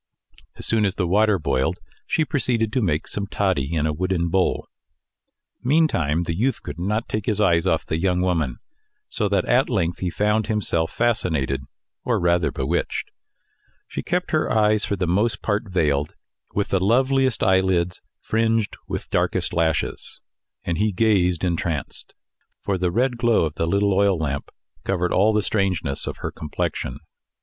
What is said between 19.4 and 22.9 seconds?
lashes, and he gazed entranced; for the